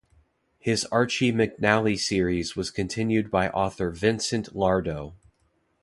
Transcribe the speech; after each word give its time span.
His 0.57 0.83
Archy 0.85 1.31
McNally 1.31 1.95
series 1.95 2.55
was 2.55 2.71
continued 2.71 3.29
by 3.29 3.49
author 3.49 3.91
Vincent 3.91 4.55
Lardo. 4.55 5.13